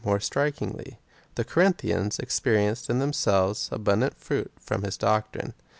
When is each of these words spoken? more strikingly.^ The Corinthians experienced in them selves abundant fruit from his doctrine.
more 0.03 0.19
strikingly.^ 0.19 0.97
The 1.35 1.43
Corinthians 1.43 2.17
experienced 2.17 2.89
in 2.89 2.97
them 2.97 3.13
selves 3.13 3.69
abundant 3.71 4.17
fruit 4.17 4.49
from 4.59 4.81
his 4.81 4.97
doctrine. 4.97 5.53